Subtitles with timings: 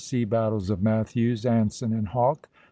[0.03, 2.49] SEA BATTLES OF MATTHEWS, ANSON, AND HAWKE.